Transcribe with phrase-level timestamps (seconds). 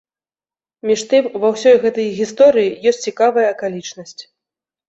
[0.91, 4.19] Між тым, ва ўсёй гэтай гісторыі ёсць цікавая акалічнасць.